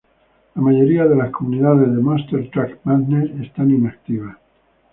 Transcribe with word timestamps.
La 0.55 0.63
mayoría 0.63 1.05
de 1.05 1.15
las 1.15 1.29
comunidades 1.29 1.87
de 1.93 2.01
"Monster 2.01 2.49
Truck 2.49 2.79
Madness" 2.85 3.39
están 3.39 3.69
inactivas. 3.69 4.35